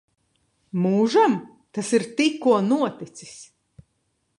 Mūžam? 0.85 1.37
Tas 1.77 1.93
ir 1.99 2.09
tikko 2.21 2.59
noticis. 2.73 3.41